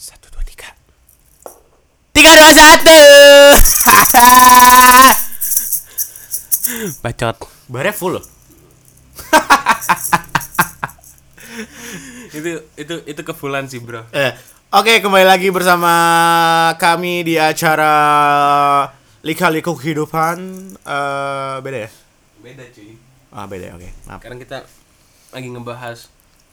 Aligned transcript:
Satu 0.00 0.32
dua 0.32 0.40
tiga. 0.48 0.72
Tiga 2.16 2.32
dua 2.56 2.72
satu. 3.60 4.24
Bacot. 7.04 7.36
Barnya 7.68 7.92
full 7.92 8.16
loh. 8.16 8.24
Itu 12.30 12.62
itu 12.78 12.94
itu 13.04 13.20
kefulan 13.26 13.66
sih 13.68 13.82
bro. 13.82 14.06
Eh, 14.14 14.32
Oke, 14.70 15.02
kembali 15.02 15.26
lagi 15.26 15.50
bersama 15.50 15.92
kami 16.78 17.26
di 17.26 17.34
acara 17.34 17.90
Lika-liku 19.26 19.74
kehidupan 19.74 20.38
eh 20.78 21.56
beda 21.60 21.78
ya? 21.84 21.90
Beda 22.38 22.64
cuy. 22.70 22.94
Ah, 23.34 23.44
beda 23.50 23.64
ya, 23.68 23.72
oke. 23.76 23.90
Maaf. 24.06 24.22
Sekarang 24.22 24.38
kita 24.38 24.58
lagi 25.34 25.48
ngebahas 25.50 25.98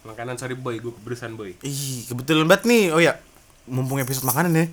makanan 0.04 0.36
sorry 0.36 0.57
boy, 0.57 0.82
gue 0.82 0.91
keberusan 0.98 1.38
boy. 1.38 1.55
Ih, 1.61 2.09
kebetulan 2.09 2.50
banget 2.50 2.66
nih. 2.66 2.84
Oh 2.91 3.00
ya, 3.00 3.21
mumpung 3.68 3.99
episode 3.99 4.26
makanan 4.26 4.52
ya. 4.55 4.66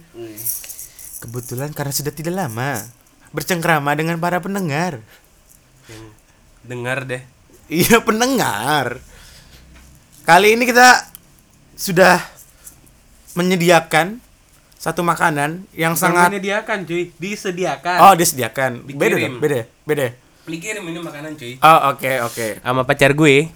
Kebetulan 1.21 1.71
karena 1.75 1.93
sudah 1.93 2.13
tidak 2.15 2.35
lama 2.35 2.81
bercengkrama 3.35 3.91
dengan 3.99 4.17
para 4.23 4.39
pendengar. 4.39 5.03
Yang 5.91 6.05
dengar 6.65 6.99
deh. 7.05 7.23
Iya, 7.69 8.01
pendengar. 8.01 9.03
Kali 10.25 10.57
ini 10.57 10.65
kita 10.65 11.11
sudah 11.77 12.23
menyediakan 13.35 14.23
satu 14.79 15.01
makanan 15.01 15.65
yang 15.73 15.97
Sangat 15.97 16.29
sangat 16.29 16.29
menyediakan 16.37 16.79
cuy, 16.85 17.11
disediakan. 17.17 17.99
Oh, 18.05 18.15
disediakan. 18.15 18.85
Beda 18.85 19.17
Dikirim. 19.17 19.33
dong, 19.37 19.43
beda. 19.43 19.57
ya? 19.57 19.65
Beda. 19.85 20.03
ya? 20.05 20.13
Dikirim 20.45 20.85
ini 20.85 20.99
makanan 21.01 21.33
cuy. 21.41 21.57
Oh, 21.59 21.81
oke, 21.97 22.13
oke. 22.29 22.47
Sama 22.61 22.85
pacar 22.85 23.17
gue 23.17 23.49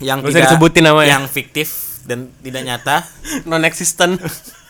Yang 0.00 0.18
Nggak 0.24 0.32
usah 0.32 0.42
disebutin 0.48 0.82
namanya. 0.88 1.08
Yang 1.20 1.24
fiktif 1.30 1.68
dan 2.08 2.32
tidak 2.42 2.62
nyata. 2.64 2.96
non 3.48 3.62
existent. 3.62 4.18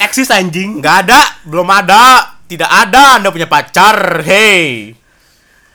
Eksis 0.00 0.30
anjing. 0.30 0.78
Nggak 0.82 0.96
ada, 1.08 1.20
belum 1.46 1.68
ada. 1.68 2.34
Tidak 2.44 2.68
ada 2.68 3.18
Anda 3.18 3.28
punya 3.32 3.48
pacar. 3.48 4.20
Hey. 4.22 4.92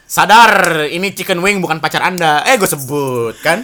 Sadar, 0.10 0.86
ini 0.90 1.14
chicken 1.14 1.38
wing 1.38 1.62
bukan 1.62 1.78
pacar 1.78 2.02
Anda. 2.02 2.42
Eh, 2.50 2.58
gue 2.58 2.66
sebut 2.66 3.38
kan. 3.46 3.62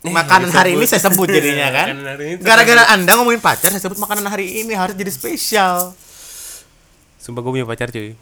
Makanan 0.00 0.48
hari 0.48 0.74
ini 0.74 0.88
saya 0.88 1.06
sebut 1.06 1.28
jadinya 1.28 1.70
kan. 1.70 1.92
Gara-gara 2.40 2.90
Anda 2.90 3.14
ngomongin 3.20 3.38
pacar, 3.38 3.68
saya 3.70 3.84
sebut 3.84 4.00
makanan 4.00 4.26
hari 4.26 4.64
ini 4.64 4.72
harus 4.72 4.96
jadi 4.96 5.12
spesial. 5.12 5.92
Sumpah 7.20 7.44
gue 7.44 7.52
punya 7.52 7.68
pacar 7.68 7.92
cuy. 7.92 8.16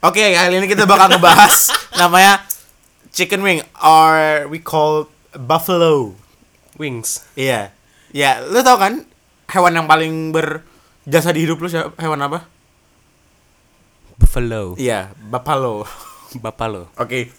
Oke, 0.00 0.22
kali 0.32 0.60
ini 0.60 0.68
kita 0.68 0.84
bakal 0.84 1.12
ngebahas 1.12 1.72
namanya 2.00 2.44
chicken 3.12 3.40
wing 3.42 3.60
or 3.80 4.44
we 4.52 4.60
call 4.60 5.08
buffalo. 5.34 6.14
Wings. 6.80 7.24
Iya. 7.36 7.74
Ya, 8.14 8.40
lu 8.44 8.64
tau 8.64 8.80
kan 8.80 9.04
hewan 9.50 9.74
yang 9.74 9.86
paling 9.90 10.30
berjasa 10.30 11.34
di 11.34 11.44
hidup 11.44 11.58
lu 11.58 11.68
siapa? 11.68 11.94
Hewan 11.98 12.22
apa? 12.22 12.46
Buffalo. 14.20 14.78
Iya, 14.78 15.10
buffalo. 15.16 15.84
Bapak 16.44 16.66
lo. 16.70 16.82
Oke. 16.94 17.34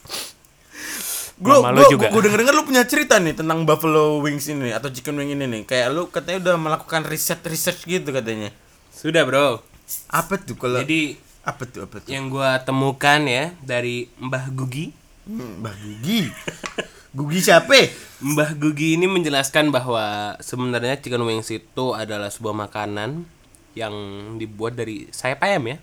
Gue 1.41 1.57
lu 1.57 1.81
juga. 1.89 2.13
gue 2.13 2.21
denger 2.21 2.45
denger 2.45 2.53
lu 2.53 2.63
punya 2.69 2.83
cerita 2.85 3.17
nih 3.17 3.33
tentang 3.33 3.63
buffalo 3.67 4.21
wings 4.21 4.45
ini 4.51 4.69
atau 4.75 4.91
chicken 4.93 5.17
wing 5.17 5.33
ini 5.33 5.47
nih. 5.47 5.61
Kayak 5.65 5.87
lu 5.95 6.11
katanya 6.11 6.51
udah 6.51 6.55
melakukan 6.59 7.01
riset 7.07 7.41
research 7.47 7.87
gitu 7.87 8.11
katanya. 8.13 8.53
Sudah 8.93 9.25
bro. 9.25 9.63
Apa 10.11 10.37
tuh 10.37 10.59
kalau 10.59 10.83
Jadi 10.83 11.17
apa 11.41 11.65
tuh 11.65 11.89
apa 11.89 11.97
tuh? 11.97 12.09
yang 12.13 12.29
gua 12.29 12.61
temukan 12.61 13.25
ya 13.25 13.55
dari 13.63 14.05
Mbah 14.21 14.53
Gugi. 14.53 14.93
Hmm, 15.25 15.65
Mbah 15.65 15.73
Gugi. 15.73 16.29
Gugi 17.17 17.39
siapa? 17.41 17.75
Mbah 18.21 18.53
Gugi 18.53 19.01
ini 19.01 19.09
menjelaskan 19.09 19.73
bahwa 19.73 20.37
sebenarnya 20.37 21.01
chicken 21.01 21.25
wings 21.25 21.49
itu 21.49 21.85
adalah 21.97 22.29
sebuah 22.29 22.53
makanan 22.53 23.25
yang 23.73 23.93
dibuat 24.37 24.77
dari 24.77 25.09
sayap 25.09 25.41
ayam 25.41 25.65
ya. 25.73 25.77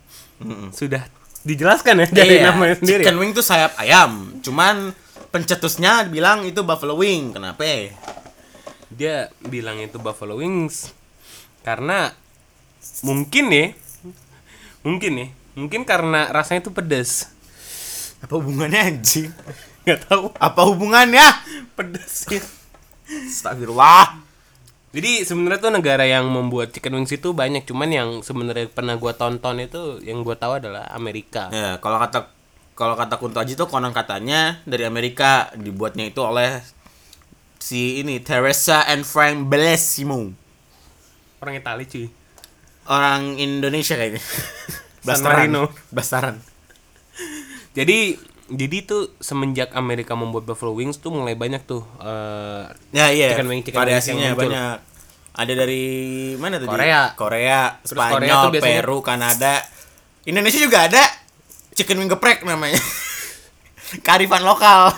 Sudah 0.70 1.03
dijelaskan 1.42 2.05
ya 2.05 2.06
dari 2.11 2.38
Iya, 2.38 2.54
namanya 2.54 2.78
sendiri. 2.78 3.03
Chicken 3.03 3.19
wing 3.19 3.31
tuh 3.34 3.43
sayap 3.43 3.75
ayam. 3.82 4.38
Cuman 4.38 4.94
pencetusnya 5.34 6.06
bilang 6.06 6.47
itu 6.47 6.62
buffalo 6.62 6.94
wing. 6.94 7.34
Kenapa? 7.34 7.66
Dia 8.94 9.34
bilang 9.43 9.82
itu 9.82 9.99
buffalo 9.99 10.38
wings 10.38 10.94
karena 11.66 12.15
mungkin 13.03 13.50
ya 13.50 13.66
mungkin 14.87 15.12
ya 15.19 15.26
mungkin 15.59 15.82
karena 15.84 16.31
rasanya 16.31 16.65
itu 16.65 16.72
pedas 16.72 17.28
Apa 18.25 18.34
hubungannya 18.38 18.78
anjing? 18.81 19.31
Nggak 19.88 20.00
tahu 20.04 20.25
Apa 20.37 20.60
hubungannya? 20.65 21.25
pedas 21.72 22.28
ya 22.28 22.44
Astagfirullah. 23.09 24.21
jadi 24.91 25.22
sebenarnya 25.22 25.60
tuh 25.60 25.72
negara 25.72 26.04
yang 26.04 26.26
membuat 26.26 26.71
chicken 26.71 26.93
wings 26.94 27.10
itu 27.10 27.32
banyak 27.32 27.65
cuman 27.65 27.88
yang 27.88 28.09
sebenarnya 28.21 28.69
pernah 28.69 28.94
gua 28.94 29.12
tonton 29.12 29.59
itu 29.59 30.00
yang 30.00 30.21
gua 30.21 30.34
tahu 30.34 30.60
adalah 30.60 30.88
Amerika 30.91 31.49
Ya, 31.49 31.76
kalau 31.78 31.97
kata 31.99 32.28
kalau 32.72 32.94
kata 32.94 33.16
Kunto 33.16 33.38
Aji 33.38 33.54
tuh 33.54 33.66
konon 33.66 33.91
katanya 33.91 34.60
dari 34.62 34.84
Amerika 34.84 35.50
dibuatnya 35.53 36.06
itu 36.06 36.20
oleh 36.20 36.62
si 37.59 37.99
ini 37.99 38.20
Teresa 38.20 38.87
and 38.87 39.03
Frank 39.03 39.49
Bellissimo. 39.49 40.31
orang 41.38 41.55
Itali 41.56 41.84
cuy 41.84 42.06
Orang 42.84 43.37
Indonesia 43.37 43.94
kayaknya. 43.94 44.22
Marino. 45.05 45.69
Bastaran. 45.91 46.41
jadi 47.72 48.16
jadi 48.48 48.76
tuh 48.82 49.12
semenjak 49.19 49.72
Amerika 49.72 50.12
membuat 50.12 50.44
buffalo 50.44 50.72
wings 50.72 50.97
tuh 50.97 51.10
mulai 51.10 51.32
banyak 51.32 51.62
tuh 51.62 51.84
eh, 51.98 52.64
Ya 52.91 53.06
iya. 53.09 53.32
Chicken 53.32 53.47
wing, 53.47 53.60
chicken 53.60 53.76
wings 53.76 53.84
variasinya 53.94 54.32
banyak. 54.32 54.76
Ada 55.32 55.53
dari 55.54 55.84
mana 56.34 56.56
tadi? 56.56 56.66
Korea. 56.66 57.03
Korea, 57.14 57.60
Terus 57.78 57.94
Spanyol, 57.94 58.14
Korea 58.14 58.32
tuh 58.34 58.50
biasanya- 58.50 58.81
Peru, 58.81 58.98
Kanada. 59.00 59.54
Indonesia 60.25 60.58
juga 60.58 60.78
ada 60.84 61.03
chicken 61.72 61.97
wing 61.97 62.08
geprek 62.08 62.42
namanya. 62.42 62.81
Karifan 64.03 64.42
lokal. 64.42 64.92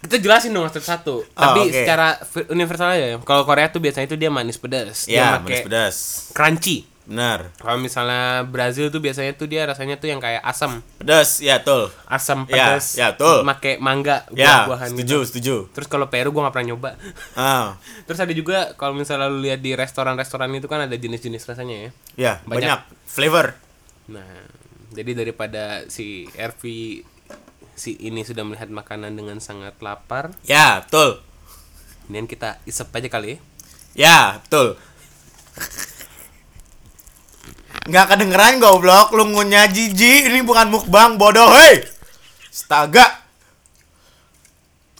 kita 0.00 0.18
jelasin 0.18 0.50
dong 0.50 0.66
satu-satu 0.66 1.14
Oh, 1.14 1.26
tapi 1.32 1.70
secara 1.70 2.18
universal 2.48 2.90
aja 2.90 3.06
ya 3.06 3.16
kalau 3.20 3.42
Korea 3.42 3.70
tuh 3.70 3.78
biasanya 3.78 4.04
itu 4.04 4.16
dia 4.16 4.28
manis 4.28 4.56
pedas 4.56 5.06
dia 5.06 5.14
Ya, 5.14 5.26
pakai 5.36 5.46
manis 5.46 5.60
pedas. 5.62 5.94
crunchy 6.30 6.82
Benar. 7.02 7.50
kalau 7.58 7.76
misalnya 7.76 8.46
Brazil 8.46 8.86
tuh 8.86 8.98
biasanya 8.98 9.34
tuh 9.34 9.44
dia 9.44 9.66
rasanya 9.66 9.98
tuh 9.98 10.06
yang 10.06 10.18
kayak 10.18 10.38
asam 10.40 10.86
Pedas, 10.96 11.42
ya 11.42 11.58
betul. 11.58 11.90
asam 12.06 12.46
Ya, 12.46 12.78
pedas 12.78 12.86
ya, 12.94 13.06
betul. 13.10 13.42
pakai 13.44 13.74
mangga 13.76 14.22
Ya, 14.30 14.62
buah-buahan 14.62 14.88
gitu. 14.88 14.96
setuju, 14.96 15.18
setuju. 15.26 15.54
terus 15.70 15.86
kalau 15.86 16.06
Peru 16.06 16.30
gua 16.30 16.46
nggak 16.46 16.54
pernah 16.54 16.68
nyoba 16.68 16.90
Ah, 17.32 17.74
terus 18.06 18.18
ada 18.18 18.30
juga 18.30 18.72
kalau 18.74 18.94
misalnya 18.94 19.26
lu 19.26 19.40
lihat 19.40 19.58
di 19.58 19.74
restoran-restoran 19.74 20.46
itu 20.52 20.66
kan 20.66 20.86
ada 20.86 20.94
jenis-jenis 20.94 21.42
rasanya 21.44 21.76
ya 21.76 21.90
ya, 22.14 22.32
Banyak. 22.40 22.60
banyak. 22.62 22.80
flavor. 23.04 23.58
nah 24.06 24.46
jadi 24.90 25.10
daripada 25.16 25.88
si 25.88 26.30
RV 26.30 26.62
si 27.72 27.96
ini 27.98 28.22
sudah 28.22 28.42
melihat 28.42 28.68
makanan 28.68 29.10
dengan 29.10 29.38
sangat 29.38 29.74
lapar 29.78 30.30
Ya, 30.44 30.80
betul. 30.80 31.18
kemudian 32.04 32.26
kita 32.26 32.62
isep 32.62 32.86
aja 32.90 33.08
kali 33.08 33.28
ya 33.28 33.38
Ya, 33.92 34.18
betul. 34.38 34.80
Nggak 37.82 38.14
kedengeran 38.14 38.62
goblok, 38.62 39.10
lu 39.10 39.26
ngunyah 39.26 39.66
jijik, 39.66 40.30
ini 40.30 40.46
bukan 40.46 40.70
mukbang 40.70 41.18
bodoh, 41.18 41.50
hei. 41.50 41.82
Astaga. 42.46 43.22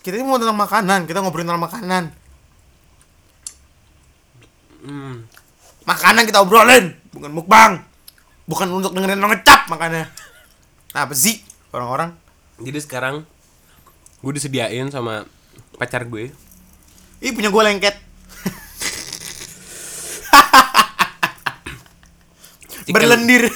Kita 0.03 0.19
ini 0.19 0.26
mau 0.26 0.34
tentang 0.34 0.59
makanan, 0.59 1.06
kita 1.06 1.22
ngobrolin 1.22 1.47
tentang 1.47 1.62
makanan. 1.62 2.04
hmm. 4.82 5.15
Makanan 5.87 6.26
kita 6.26 6.43
obrolin, 6.43 6.98
bukan 7.15 7.31
mukbang. 7.31 7.72
Bukan 8.50 8.66
untuk 8.75 8.91
dengerin 8.99 9.22
orang 9.22 9.38
ngecap 9.38 9.70
makanya. 9.70 10.10
Apa 10.91 11.14
sih 11.14 11.38
orang-orang? 11.70 12.19
Jadi 12.59 12.78
sekarang 12.82 13.22
gue 14.19 14.32
disediain 14.34 14.91
sama 14.91 15.22
pacar 15.78 16.03
gue. 16.03 16.34
Ih 17.22 17.31
punya 17.31 17.54
gue 17.54 17.62
lengket. 17.62 17.94
Chicken- 17.94 18.10
Berlendir. 22.90 23.46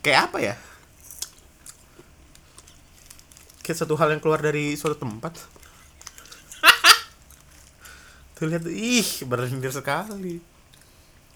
Kayak 0.00 0.20
apa 0.32 0.38
ya? 0.40 0.54
Kayak 3.60 3.78
satu 3.84 3.94
hal 4.00 4.16
yang 4.16 4.20
keluar 4.24 4.40
dari 4.40 4.74
suatu 4.74 4.96
tempat. 4.96 5.36
Tuh 8.34 8.48
lihat, 8.48 8.64
ih 8.66 9.28
berlendir 9.28 9.68
sekali. 9.70 10.40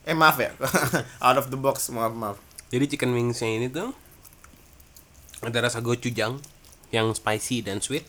Eh 0.05 0.17
maaf 0.17 0.41
ya, 0.41 0.53
out 1.25 1.37
of 1.41 1.49
the 1.53 1.57
box, 1.61 1.93
maaf 1.93 2.13
maaf. 2.17 2.37
Jadi 2.73 2.97
chicken 2.97 3.15
wingsnya 3.15 3.55
ini 3.55 3.69
tuh 3.73 3.95
ada 5.41 5.65
rasa 5.65 5.81
gochujang 5.81 6.41
yang 6.93 7.13
spicy 7.13 7.65
dan 7.65 7.81
sweet. 7.81 8.05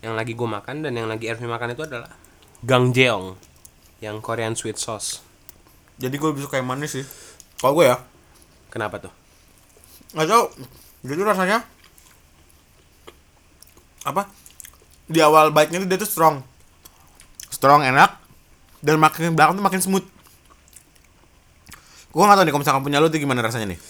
Yang 0.00 0.14
lagi 0.16 0.32
gue 0.32 0.48
makan 0.48 0.82
dan 0.82 0.96
yang 0.96 1.06
lagi 1.06 1.28
Ervi 1.28 1.44
makan 1.44 1.76
itu 1.76 1.84
adalah 1.84 2.10
gangjeong 2.64 3.49
yang 4.00 4.18
Korean 4.24 4.56
sweet 4.56 4.80
sauce. 4.80 5.20
Jadi 6.00 6.16
gue 6.16 6.28
lebih 6.32 6.44
suka 6.48 6.56
yang 6.56 6.68
manis 6.68 6.96
sih. 6.96 7.04
Kalau 7.60 7.76
gue 7.76 7.92
ya, 7.92 8.00
Kenapa 8.70 9.02
tuh? 9.02 9.12
tahu. 10.14 10.44
Jadi 11.02 11.20
rasanya 11.26 11.66
apa? 14.06 14.30
Di 15.10 15.18
awal 15.20 15.50
bite-nya 15.50 15.82
tuh 15.82 15.88
dia 15.90 15.98
tuh 15.98 16.08
strong. 16.08 16.36
strong 17.50 17.82
enak 17.84 18.16
dan 18.80 18.96
makin 18.96 19.36
belakang 19.36 19.60
tuh 19.60 19.64
makin 19.66 19.82
smooth 19.84 20.06
gua 22.10 22.24
nggak 22.24 22.36
tahu 22.40 22.44
nih 22.46 22.52
kalau 22.56 22.62
misalkan 22.64 22.82
punya 22.86 22.98
lu 22.98 23.12
tuh 23.12 23.20
gimana 23.20 23.44
rasanya 23.44 23.76
nih 23.76 23.80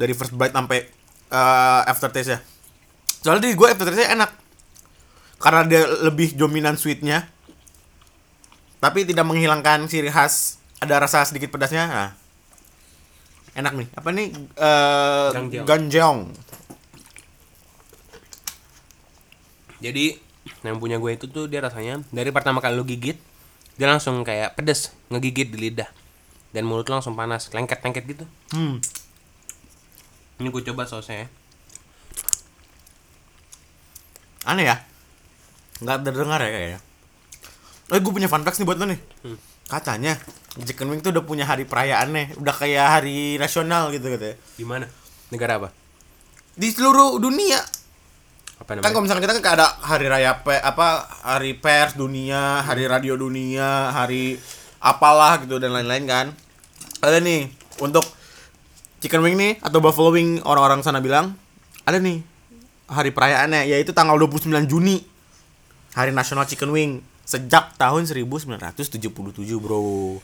dari 0.00 0.12
first 0.16 0.32
bite 0.32 0.56
sampai 0.56 0.88
eh, 1.28 1.80
aftertaste 1.84 2.32
ya 2.32 2.38
soalnya 3.20 3.52
di 3.52 3.54
gue 3.54 3.68
aftertaste 3.68 4.08
enak 4.08 4.30
karena 5.36 5.62
dia 5.68 5.82
lebih 5.84 6.32
dominan 6.34 6.80
sweetnya 6.80 7.28
tapi 8.82 9.06
tidak 9.06 9.22
menghilangkan 9.22 9.86
ciri 9.86 10.10
khas 10.10 10.58
ada 10.82 10.98
rasa 10.98 11.22
sedikit 11.22 11.54
pedasnya 11.54 11.86
nah. 11.86 12.10
enak 13.54 13.78
nih 13.78 13.88
apa 13.94 14.08
nih 14.10 14.28
eh 14.58 15.28
Ganjeong. 15.30 15.66
ganjeong 15.66 16.20
Jadi 19.82 20.14
yang 20.62 20.78
punya 20.78 21.02
gue 21.02 21.10
itu 21.10 21.26
tuh 21.26 21.50
dia 21.50 21.58
rasanya 21.58 22.06
dari 22.14 22.30
pertama 22.30 22.62
kali 22.62 22.78
lu 22.78 22.86
gigit 22.86 23.18
dia 23.74 23.90
langsung 23.90 24.22
kayak 24.22 24.54
pedes 24.54 24.94
ngegigit 25.10 25.50
di 25.50 25.58
lidah 25.58 25.90
dan 26.54 26.62
mulut 26.70 26.86
lu 26.86 26.94
langsung 26.94 27.18
panas 27.18 27.50
lengket-lengket 27.50 28.04
gitu. 28.06 28.24
hmm. 28.54 28.78
Ini 30.38 30.48
gue 30.54 30.62
coba 30.70 30.86
sausnya 30.86 31.26
ya. 31.26 31.28
aneh 34.42 34.66
ya 34.66 34.76
nggak 35.82 35.98
terdengar 36.02 36.38
ya 36.42 36.50
kayaknya 36.50 36.80
oh 37.92 38.00
gue 38.00 38.12
punya 38.12 38.26
fun 38.26 38.40
facts 38.40 38.56
nih 38.56 38.66
buat 38.66 38.80
lo 38.80 38.88
nih 38.88 39.00
Hmm. 39.22 39.36
katanya 39.68 40.16
chicken 40.58 40.88
wing 40.88 41.00
tuh 41.00 41.12
udah 41.12 41.22
punya 41.22 41.44
hari 41.44 41.64
perayaannya 41.64 42.36
udah 42.36 42.54
kayak 42.54 42.86
hari 42.90 43.36
nasional 43.36 43.88
gitu 43.88 44.08
katanya 44.08 44.36
Di 44.52 44.64
mana? 44.64 44.86
Negara 45.28 45.56
apa? 45.56 45.68
di 46.52 46.68
seluruh 46.68 47.16
dunia 47.16 47.56
Apa 48.58 48.76
kan 48.76 48.84
kalau 48.84 48.92
namanya? 48.92 49.00
misalkan 49.02 49.22
kita 49.22 49.32
kan 49.34 49.54
ada 49.56 49.66
hari 49.80 50.06
raya 50.06 50.32
pe, 50.38 50.52
apa 50.54 50.86
hari 51.22 51.52
pers 51.54 51.94
dunia 51.94 52.60
hari 52.60 52.84
radio 52.84 53.14
dunia 53.14 53.88
hari 53.90 54.36
apalah 54.78 55.40
gitu 55.40 55.56
dan 55.56 55.72
lain-lain 55.72 56.04
kan 56.04 56.26
ada 56.98 57.18
nih 57.18 57.48
untuk 57.78 58.04
chicken 58.98 59.20
wing 59.20 59.34
nih 59.34 59.52
atau 59.58 59.80
buffalo 59.80 60.10
wing 60.10 60.38
orang-orang 60.42 60.80
sana 60.80 61.00
bilang 61.00 61.34
ada 61.82 61.96
nih 61.96 62.20
hari 62.86 63.10
perayaannya 63.10 63.66
yaitu 63.66 63.90
tanggal 63.90 64.14
29 64.14 64.52
Juni 64.66 65.00
hari 65.92 66.12
nasional 66.12 66.44
chicken 66.44 66.70
wing 66.70 67.00
sejak 67.24 67.74
tahun 67.74 68.02
1977 68.04 68.82
bro 69.56 70.18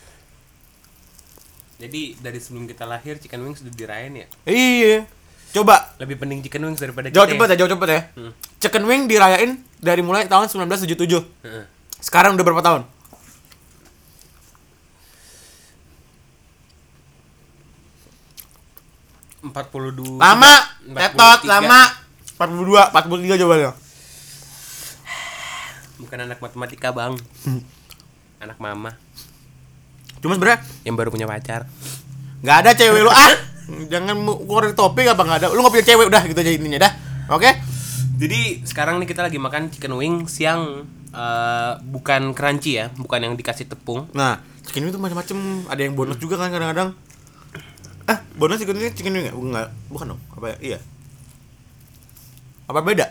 Jadi 1.78 2.18
dari 2.18 2.38
sebelum 2.38 2.66
kita 2.66 2.82
lahir 2.84 3.16
chicken 3.16 3.38
wings 3.40 3.58
sudah 3.58 3.70
dirayain 3.70 4.10
ya. 4.12 4.26
iya 4.44 5.06
coba 5.48 5.94
Lebih 5.96 6.18
penting 6.18 6.42
chicken 6.42 6.62
wings 6.64 6.76
daripada 6.76 7.06
jawab 7.08 7.24
kita. 7.24 7.34
cepet 7.38 7.48
ya 7.48 7.56
jawab 7.56 7.70
cepet 7.72 7.88
ya 7.88 8.00
Hmm. 8.14 8.32
chicken 8.58 8.84
wing 8.84 9.02
dirayain 9.04 9.50
dari 9.78 10.02
mulai 10.02 10.26
tahun 10.26 10.46
1977 10.46 11.22
Heeh. 11.40 11.64
sekarang 11.98 12.34
udah 12.34 12.44
berapa 12.44 12.60
tahun 12.60 12.82
42 19.40 20.18
Lama, 20.18 20.54
43. 20.84 20.98
tetot, 20.98 21.40
lama. 21.46 21.80
42, 22.36 22.90
43 22.90 23.34
jawabannya. 23.36 23.70
Bukan 25.98 26.18
anak 26.22 26.38
matematika, 26.38 26.94
Bang. 26.94 27.18
anak 28.38 28.58
mama 28.62 28.94
Cuma 30.18 30.34
sebenernya 30.34 30.62
yang 30.82 30.94
baru 30.98 31.10
punya 31.14 31.26
pacar. 31.30 31.66
nggak 32.42 32.56
ada 32.62 32.70
cewek 32.74 33.02
lu 33.02 33.10
ah. 33.10 33.34
Jangan 33.90 34.14
keluarin 34.24 34.74
topik 34.74 35.06
apa 35.06 35.22
nggak 35.22 35.38
ada. 35.44 35.46
Lu 35.52 35.60
nggak 35.62 35.74
punya 35.74 35.86
cewek 35.86 36.06
udah 36.08 36.22
gitu 36.26 36.38
aja 36.38 36.50
intinya 36.50 36.78
dah. 36.88 36.92
Oke? 37.34 37.50
Jadi 38.18 38.66
sekarang 38.66 38.98
nih 38.98 39.06
kita 39.06 39.22
lagi 39.22 39.38
makan 39.38 39.70
chicken 39.70 39.94
wings 39.94 40.42
yang 40.42 40.86
eh, 41.14 41.72
bukan 41.86 42.34
crunchy 42.34 42.82
ya, 42.82 42.90
bukan 42.98 43.30
yang 43.30 43.34
dikasih 43.38 43.70
tepung. 43.70 44.10
Nah, 44.10 44.42
chicken 44.66 44.86
wing 44.88 44.92
itu 44.94 44.98
macam-macam. 44.98 45.38
Ada 45.70 45.80
yang 45.86 45.94
bonus 45.94 46.18
juga 46.18 46.34
kan 46.40 46.50
kadang-kadang. 46.50 46.98
Ah, 48.10 48.18
bonus 48.34 48.58
chicken 48.58 48.74
wing 48.80 48.90
chicken 48.96 49.14
wing? 49.14 49.30
Bukan, 49.30 49.50
nggak? 49.54 49.68
bukan 49.92 50.06
dong. 50.16 50.20
Apa 50.34 50.46
ya? 50.54 50.56
Iya. 50.74 50.78
Apa 52.66 52.80
beda? 52.82 53.06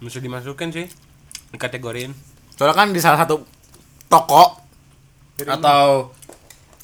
Mesti 0.00 0.18
dimasukin 0.18 0.70
sih, 0.70 0.86
dikategoriin. 1.50 2.12
Soalnya 2.54 2.74
kan 2.74 2.88
di 2.90 3.00
salah 3.00 3.18
satu 3.18 3.44
toko 4.06 4.58
atau 5.38 6.12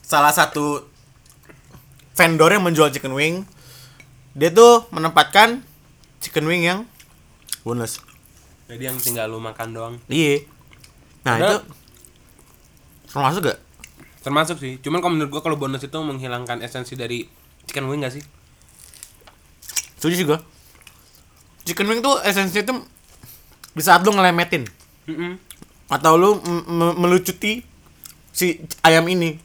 salah 0.00 0.30
satu 0.30 0.80
vendor 2.14 2.48
yang 2.48 2.62
menjual 2.62 2.88
chicken 2.88 3.12
wing 3.12 3.44
dia 4.32 4.48
tuh 4.48 4.88
menempatkan 4.88 5.60
chicken 6.18 6.46
wing 6.46 6.62
yang 6.62 6.80
bonus 7.60 8.00
Jadi 8.64 8.82
yang 8.82 8.96
tinggal 8.96 9.28
lu 9.28 9.36
makan 9.36 9.68
doang. 9.70 9.94
iya 10.06 10.40
nah 11.20 11.36
Ada- 11.36 11.44
itu 11.44 11.56
termasuk 13.06 13.42
gak 13.44 13.60
Termasuk 14.22 14.58
sih. 14.58 14.74
Cuman 14.80 14.98
kalau 14.98 15.14
menurut 15.14 15.30
gua 15.30 15.38
kalau 15.40 15.54
bonus 15.54 15.82
itu 15.82 15.94
menghilangkan 15.94 16.58
esensi 16.58 16.94
dari 16.94 17.28
chicken 17.62 17.86
wing 17.86 18.00
gak 18.00 18.10
sih? 18.12 18.24
setuju 19.96 20.24
gua 20.26 20.38
chicken 21.62 21.86
wing 21.86 22.00
tuh 22.00 22.16
esensinya 22.22 22.64
tuh 22.64 22.78
di 23.76 23.82
saat 23.84 24.00
lu 24.00 24.17
ngelemetin 24.17 24.64
Mm-mm. 25.12 25.37
atau 25.93 26.17
lu 26.17 26.40
melucuti 26.96 27.61
si 28.32 28.56
ayam 28.81 29.05
ini 29.12 29.37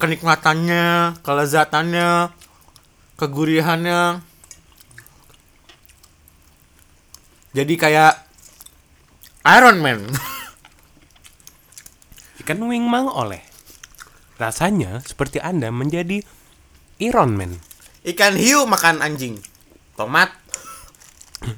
kenikmatannya 0.00 1.20
kelezatannya 1.20 2.32
kegurihannya 3.20 4.24
jadi 7.52 7.74
kayak 7.76 8.12
Iron 9.44 9.78
Man 9.84 10.08
Chicken 12.48 12.64
wing 12.64 12.88
mang 12.88 13.12
oleh. 13.12 13.44
Rasanya 14.40 15.04
seperti 15.04 15.36
Anda 15.36 15.68
menjadi 15.68 16.24
Iron 16.96 17.36
Man. 17.36 17.60
ikan 18.08 18.40
hiu 18.40 18.64
makan 18.64 19.04
anjing 19.04 19.36
tomat 19.92 20.32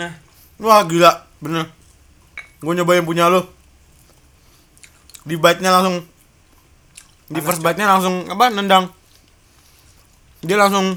Nah, 0.00 0.12
wah 0.56 0.80
gila. 0.88 1.28
Bener. 1.44 1.68
Gue 2.64 2.72
nyobain 2.72 3.04
punya 3.04 3.28
lo 3.28 3.44
di 5.28 5.36
bite 5.36 5.60
nya 5.60 5.76
langsung. 5.76 6.00
Di 7.28 7.40
first 7.44 7.60
bite 7.60 7.76
nya 7.76 7.92
langsung 7.92 8.24
apa 8.32 8.48
nendang. 8.48 8.88
Dia 10.40 10.56
langsung 10.56 10.96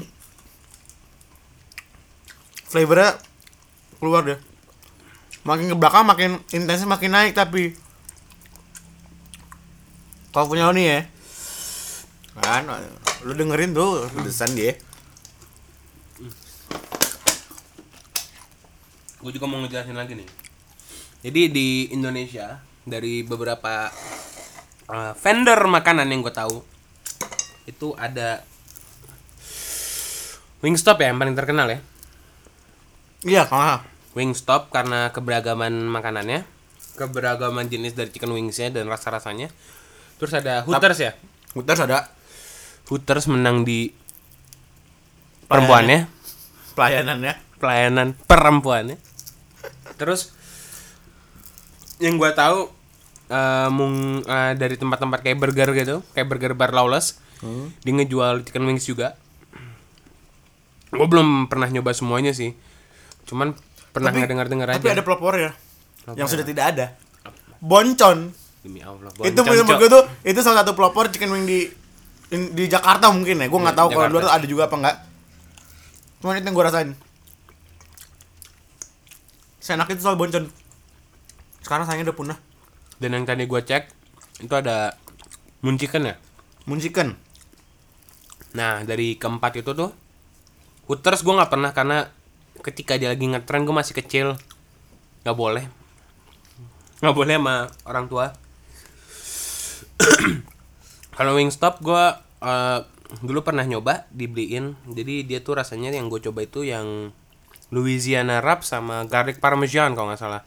flavornya 2.72 3.14
keluar 4.02 4.26
deh 4.26 4.40
makin 5.46 5.70
ke 5.70 5.76
belakang 5.78 6.04
makin 6.08 6.30
intensnya 6.50 6.88
makin 6.88 7.12
naik 7.14 7.36
tapi 7.36 7.76
kalau 10.34 10.50
punya 10.50 10.66
lo 10.66 10.74
nih 10.74 10.86
ya. 10.90 11.00
Kan 12.42 12.66
lu 13.22 13.38
dengerin 13.38 13.70
tuh 13.70 14.10
pedesan 14.10 14.58
dia 14.58 14.74
gue 19.24 19.32
juga 19.40 19.48
mau 19.48 19.56
ngejelasin 19.64 19.96
lagi 19.96 20.20
nih. 20.20 20.28
Jadi 21.24 21.42
di 21.48 21.68
Indonesia 21.96 22.60
dari 22.84 23.24
beberapa 23.24 23.88
uh, 24.92 25.12
vendor 25.16 25.64
makanan 25.64 26.12
yang 26.12 26.20
gue 26.20 26.34
tahu 26.36 26.60
itu 27.64 27.96
ada 27.96 28.44
Wingstop 30.60 31.00
ya 31.00 31.08
yang 31.08 31.20
paling 31.20 31.36
terkenal 31.36 31.68
ya. 31.72 31.80
iya 33.24 33.42
kalau 33.48 33.80
Wingstop 34.12 34.68
karena 34.68 35.08
keberagaman 35.08 35.72
makanannya, 35.72 36.44
keberagaman 37.00 37.72
jenis 37.72 37.96
dari 37.96 38.12
chicken 38.12 38.36
wingsnya 38.36 38.68
dan 38.68 38.84
rasa-rasanya. 38.92 39.48
Terus 40.20 40.32
ada 40.36 40.60
Hooters 40.68 41.00
ya. 41.00 41.16
Hooters 41.56 41.80
ada 41.80 42.12
Hooters 42.92 43.24
menang 43.32 43.64
di 43.64 43.88
perempuannya, 45.48 46.04
pelayanannya 46.76 47.44
pelayanan 47.64 48.12
perempuannya. 48.28 49.00
Terus 49.94 50.34
yang 51.96 52.16
gua 52.16 52.32
tahu 52.32 52.70
mung 53.68 54.20
eh, 54.20 54.52
dari 54.54 54.74
tempat-tempat 54.74 55.18
kayak 55.20 55.38
burger 55.38 55.68
gitu, 55.72 55.96
kayak 56.12 56.26
burger 56.26 56.52
bar 56.52 56.70
Lawless, 56.70 57.18
dia 57.80 57.92
ngejual 57.92 58.44
chicken 58.44 58.64
wings 58.64 58.84
juga. 58.84 59.16
Gue 60.88 61.02
belum 61.04 61.50
pernah 61.50 61.66
nyoba 61.66 61.90
semuanya 61.90 62.30
sih, 62.30 62.54
cuman 63.26 63.50
pernah 63.90 64.14
Tapi- 64.14 64.30
dengar-dengar 64.30 64.68
aja. 64.70 64.78
Tapi 64.78 64.92
ada 64.92 65.02
pelopornya 65.02 65.50
yang 66.14 66.28
sudah 66.28 66.46
tidak 66.46 66.64
ada. 66.70 66.86
Boncon. 67.58 68.30
Demi 68.62 68.80
Allah. 68.80 69.10
itu 69.20 69.34
boncong, 69.36 69.66
menurut 69.66 69.76
gue 69.76 69.90
tuh 69.90 70.02
itu 70.22 70.38
salah 70.40 70.62
satu 70.62 70.72
pelopor 70.72 71.10
chicken 71.10 71.32
wing 71.32 71.44
di 71.44 71.66
di 72.30 72.64
Jakarta 72.64 73.10
mungkin 73.10 73.42
ya. 73.42 73.46
Gue 73.50 73.58
nggak 73.58 73.74
Iya, 73.74 73.80
tahu 73.82 73.88
kalau 73.90 74.06
luar 74.08 74.22
tuh 74.22 74.32
ada 74.32 74.46
juga 74.46 74.62
apa 74.70 74.76
enggak. 74.78 74.96
Cuman 76.20 76.38
itu 76.38 76.46
yang 76.46 76.54
gue 76.54 76.64
rasain. 76.64 76.90
Seenak 79.64 79.88
itu 79.88 80.04
soal 80.04 80.20
boncon. 80.20 80.52
Sekarang 81.64 81.88
sayangnya 81.88 82.12
udah 82.12 82.18
punah. 82.20 82.38
Dan 83.00 83.16
yang 83.16 83.24
tadi 83.24 83.48
gua 83.48 83.64
cek 83.64 83.88
itu 84.44 84.52
ada 84.52 84.92
moon 85.64 85.80
chicken 85.80 86.04
ya. 86.04 86.20
Moon 86.68 86.84
chicken. 86.84 87.16
Nah 88.52 88.84
dari 88.84 89.16
keempat 89.16 89.64
itu 89.64 89.72
tuh 89.72 90.04
Hooters 90.84 91.24
gue 91.24 91.32
nggak 91.32 91.48
pernah 91.48 91.72
karena 91.72 92.12
ketika 92.60 93.00
dia 93.00 93.08
lagi 93.08 93.24
ngetren 93.24 93.64
gue 93.64 93.72
masih 93.72 93.96
kecil 93.96 94.36
nggak 95.24 95.36
boleh 95.36 95.64
nggak 97.00 97.16
boleh 97.16 97.34
sama 97.40 97.56
orang 97.88 98.04
tua 98.08 98.26
kalau 101.16 101.40
Wingstop 101.40 101.80
gue 101.80 102.04
eh, 102.44 102.80
dulu 103.24 103.40
pernah 103.40 103.64
nyoba 103.64 104.04
dibeliin 104.12 104.76
jadi 104.92 105.24
dia 105.24 105.40
tuh 105.40 105.56
rasanya 105.56 105.88
yang 105.96 106.12
gue 106.12 106.20
coba 106.20 106.44
itu 106.44 106.68
yang 106.68 107.16
Louisiana 107.72 108.44
wrap 108.44 108.66
sama 108.66 109.06
garlic 109.08 109.40
parmesan 109.40 109.96
kalau 109.96 110.12
nggak 110.12 110.20
salah. 110.20 110.42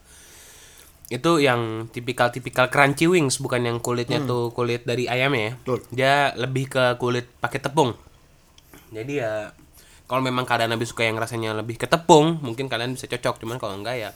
Itu 1.08 1.40
yang 1.40 1.88
tipikal-tipikal 1.88 2.68
crunchy 2.68 3.08
wings 3.08 3.40
bukan 3.40 3.64
yang 3.64 3.78
kulitnya 3.80 4.20
tuh 4.22 4.52
kulit 4.52 4.84
dari 4.84 5.08
ayamnya 5.08 5.40
ya. 5.40 5.52
Betul. 5.56 5.78
dia 5.90 6.14
lebih 6.36 6.68
ke 6.68 6.84
kulit 7.00 7.26
pakai 7.40 7.58
tepung. 7.64 7.96
Jadi 8.92 9.24
ya 9.24 9.50
kalau 10.08 10.20
memang 10.24 10.44
kalian 10.44 10.72
lebih 10.72 10.88
suka 10.88 11.04
yang 11.04 11.16
rasanya 11.16 11.56
lebih 11.56 11.80
ke 11.80 11.88
tepung 11.88 12.40
mungkin 12.44 12.68
kalian 12.68 12.92
bisa 12.92 13.08
cocok. 13.08 13.40
Cuman 13.40 13.56
kalau 13.56 13.80
enggak 13.80 13.96
ya 13.96 14.10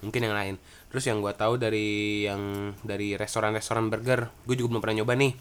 mungkin 0.00 0.20
yang 0.24 0.36
lain. 0.36 0.54
Terus 0.88 1.04
yang 1.10 1.20
gua 1.20 1.36
tahu 1.36 1.60
dari 1.60 2.24
yang 2.24 2.72
dari 2.80 3.16
restoran-restoran 3.20 3.92
burger 3.92 4.30
gue 4.48 4.54
juga 4.56 4.76
belum 4.76 4.82
pernah 4.84 4.96
nyoba 5.04 5.12
nih. 5.16 5.32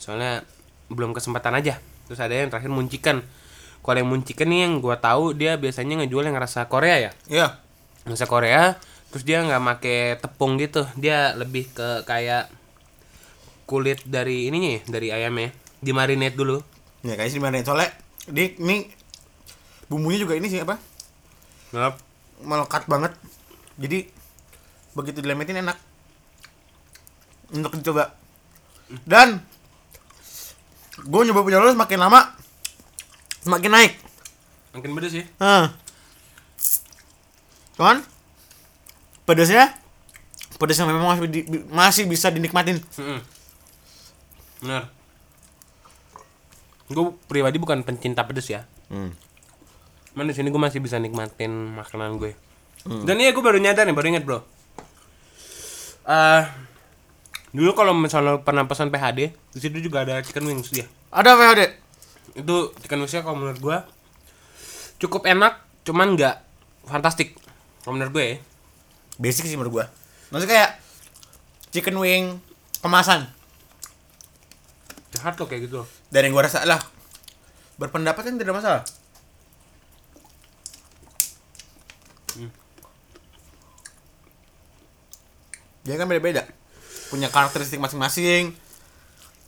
Soalnya 0.00 0.44
belum 0.88 1.12
kesempatan 1.12 1.60
aja. 1.60 1.76
Terus 2.08 2.20
ada 2.20 2.32
yang 2.32 2.48
terakhir 2.48 2.72
muncikan 2.72 3.20
kalau 3.80 3.96
yang 4.00 4.08
muncikan 4.08 4.48
nih 4.48 4.68
yang 4.68 4.78
gua 4.84 5.00
tahu 5.00 5.32
dia 5.32 5.56
biasanya 5.56 6.04
ngejual 6.04 6.24
yang 6.28 6.36
rasa 6.36 6.68
Korea 6.68 6.96
ya 6.98 7.10
Iya. 7.28 7.46
rasa 8.04 8.24
Korea 8.28 8.76
terus 9.10 9.26
dia 9.26 9.42
nggak 9.42 9.62
make 9.62 9.96
tepung 10.22 10.56
gitu 10.60 10.86
dia 10.94 11.34
lebih 11.34 11.66
ke 11.72 12.06
kayak 12.06 12.46
kulit 13.66 14.02
dari 14.06 14.50
ininya 14.50 14.78
ya, 14.78 14.80
dari 14.86 15.08
ayamnya 15.14 15.50
dimarinate 15.80 16.36
dulu 16.36 16.60
Ya 17.00 17.16
kayaknya 17.16 17.32
sih 17.32 17.40
di 17.40 17.44
mana 17.44 17.64
soalnya 17.64 17.88
di 18.28 18.44
ini 18.60 18.84
bumbunya 19.88 20.20
juga 20.20 20.36
ini 20.36 20.52
sih 20.52 20.60
apa? 20.60 20.76
Ngap. 21.72 21.94
Melekat 22.44 22.84
banget. 22.84 23.12
Jadi 23.80 24.04
begitu 24.92 25.24
dilemetin 25.24 25.64
enak. 25.64 25.80
Untuk 27.56 27.72
dicoba. 27.72 28.12
Dan 29.08 29.40
gue 31.00 31.20
nyoba 31.24 31.40
punya 31.40 31.56
lo 31.56 31.72
semakin 31.72 32.00
lama 32.04 32.20
semakin 33.40 33.70
naik. 33.70 33.92
makin 34.70 34.90
pedes 34.92 35.14
ya 35.14 35.24
Hah. 35.36 35.66
Cuman 37.74 38.04
pedasnya 39.24 39.74
pedas 40.56 40.76
yang 40.76 40.88
memang 40.88 41.08
masih, 41.10 41.26
di- 41.26 41.46
masih 41.66 42.04
bisa 42.04 42.28
dinikmatin. 42.28 42.78
Mm-mm. 42.94 43.20
bener 44.60 44.84
gue 46.86 47.04
pribadi 47.24 47.56
bukan 47.56 47.80
pencinta 47.80 48.22
pedes 48.22 48.46
ya 48.46 48.66
Hmm. 48.86 49.14
Cuman 50.10 50.26
di 50.26 50.34
sini 50.34 50.50
gue 50.50 50.58
masih 50.58 50.82
bisa 50.82 50.98
nikmatin 50.98 51.46
makanan 51.70 52.18
gue. 52.18 52.34
Dan 52.82 53.14
iya 53.16 53.30
gue 53.30 53.38
baru 53.38 53.54
nyadar 53.56 53.86
nih, 53.86 53.94
baru 53.94 54.10
inget 54.10 54.26
bro. 54.26 54.42
Eh 56.02 56.42
dulu 57.50 57.70
kalau 57.72 57.94
misalnya 57.94 58.38
pernah 58.38 58.66
pesan 58.66 58.90
PHD, 58.90 59.30
di 59.30 59.58
situ 59.58 59.78
juga 59.80 60.02
ada 60.02 60.18
chicken 60.18 60.42
wings 60.44 60.68
dia. 60.68 60.90
Ada 61.08 61.38
VHD. 61.38 61.60
Itu 62.36 62.72
chicken 62.82 63.00
wingsnya 63.02 63.26
kalau 63.26 63.38
menurut 63.38 63.60
gue 63.60 63.78
cukup 65.00 65.26
enak, 65.26 65.64
cuman 65.86 66.14
nggak 66.14 66.36
fantastik. 66.86 67.34
Kalau 67.82 67.96
menurut 67.96 68.12
gue 68.14 68.24
ya. 68.24 68.36
Basic 69.20 69.44
sih 69.48 69.56
menurut 69.56 69.82
gua. 69.82 69.84
Maksudnya 70.32 70.48
kayak 70.48 70.70
chicken 71.72 71.96
wing 72.00 72.40
kemasan. 72.80 73.28
Jahat 75.12 75.36
loh 75.36 75.44
kayak 75.44 75.68
gitu. 75.68 75.84
dari 76.10 76.26
yang 76.26 76.34
gua 76.34 76.48
rasa 76.50 76.66
lah 76.66 76.80
berpendapat 77.80 78.28
kan 78.28 78.36
tidak 78.36 78.60
masalah 78.60 78.82
dia 85.80 85.96
kan 85.96 86.04
beda-beda 86.04 86.44
punya 87.08 87.32
karakteristik 87.32 87.80
masing-masing 87.80 88.52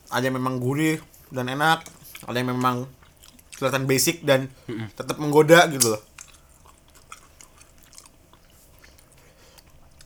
ada 0.08 0.24
yang 0.24 0.40
memang 0.40 0.56
gurih 0.56 0.96
dan 1.28 1.52
enak 1.52 1.84
ada 2.28 2.36
yang 2.38 2.54
memang 2.54 2.86
kelihatan 3.58 3.84
basic 3.86 4.22
dan 4.26 4.50
tetap 4.98 5.18
menggoda 5.18 5.66
gitu 5.70 5.94
loh 5.94 6.02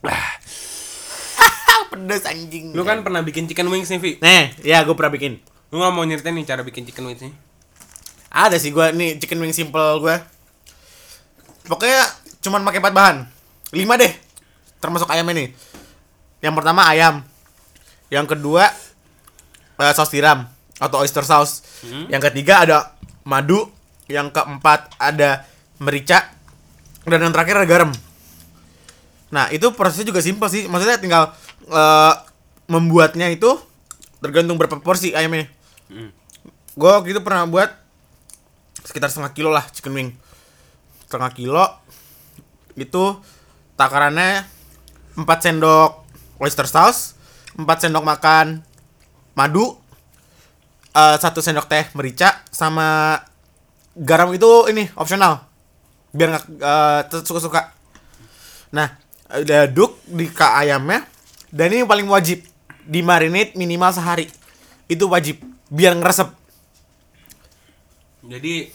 pedas 1.91 2.29
anjing 2.29 2.77
Lu 2.77 2.85
kan 2.85 3.01
pernah 3.03 3.25
bikin 3.25 3.49
chicken 3.49 3.73
wings 3.73 3.89
nih, 3.89 3.99
Vi. 3.99 4.21
Nih, 4.21 4.53
ya 4.63 4.85
gue 4.85 4.93
pernah 4.93 5.11
bikin. 5.11 5.41
Lu 5.73 5.81
nggak 5.81 5.93
mau 5.97 6.05
nyeritain 6.07 6.37
nih 6.37 6.47
cara 6.47 6.63
bikin 6.63 6.85
chicken 6.87 7.09
wings 7.09 7.25
nih? 7.25 7.33
Ada 8.31 8.61
sih 8.61 8.71
gua 8.71 8.93
nih 8.93 9.17
chicken 9.17 9.41
wing 9.41 9.57
simple 9.57 9.99
gua. 9.99 10.21
Pokoknya 11.67 12.05
cuman 12.45 12.63
pakai 12.69 12.85
empat 12.85 12.95
bahan. 12.95 13.17
Lima 13.73 13.97
deh. 13.97 14.13
Termasuk 14.79 15.09
ayam 15.09 15.27
ini. 15.33 15.51
Yang 16.45 16.55
pertama 16.61 16.85
ayam. 16.87 17.25
Yang 18.13 18.37
kedua 18.37 18.71
eh, 19.81 19.93
saus 19.97 20.13
tiram 20.13 20.56
atau 20.79 21.03
oyster 21.03 21.25
sauce. 21.25 21.65
Yang 22.13 22.33
ketiga 22.33 22.65
ada 22.67 22.79
madu. 23.27 23.69
Yang 24.07 24.39
keempat 24.39 24.95
ada 25.03 25.43
merica. 25.83 26.31
Dan 27.07 27.27
yang 27.27 27.33
terakhir 27.35 27.59
ada 27.59 27.67
garam. 27.67 27.91
Nah, 29.35 29.51
itu 29.51 29.75
prosesnya 29.75 30.11
juga 30.11 30.23
simpel 30.23 30.47
sih. 30.47 30.71
Maksudnya 30.71 30.99
tinggal 31.03 31.35
eh, 31.67 32.15
membuatnya 32.71 33.31
itu 33.31 33.59
tergantung 34.23 34.59
berapa 34.59 34.79
porsi 34.79 35.15
ayamnya. 35.15 35.51
Gue 36.77 36.91
waktu 36.91 37.15
itu 37.15 37.23
pernah 37.23 37.47
buat 37.47 37.71
sekitar 38.87 39.11
setengah 39.11 39.33
kilo 39.35 39.51
lah 39.51 39.67
chicken 39.75 39.93
wing 39.99 40.11
setengah 41.07 41.31
kilo 41.35 41.67
itu 42.79 43.19
takarannya 43.75 44.47
4 45.19 45.27
sendok 45.43 46.07
oyster 46.39 46.71
sauce 46.71 47.19
4 47.59 47.67
sendok 47.67 48.05
makan 48.07 48.63
madu 49.35 49.75
eh, 50.97 51.17
satu 51.21 51.45
sendok 51.45 51.69
teh 51.69 51.85
merica 51.93 52.41
sama 52.49 53.21
garam 53.97 54.33
itu 54.33 54.69
ini 54.73 54.89
opsional. 54.97 55.45
Biar 56.17 56.33
nggak 56.33 56.45
uh, 56.65 57.25
suka 57.25 57.41
suka 57.45 57.63
nah 58.73 58.89
udah 59.31 59.69
aduk 59.69 60.01
di 60.09 60.27
ke 60.33 60.43
ayamnya 60.43 61.05
dan 61.53 61.73
ini 61.73 61.85
yang 61.85 61.91
paling 61.91 62.09
wajib. 62.09 62.41
Dimarinate 62.87 63.59
minimal 63.59 63.91
sehari. 63.91 64.31
Itu 64.87 65.11
wajib 65.11 65.43
biar 65.67 65.99
ngeresep. 65.99 66.31
Jadi 68.27 68.71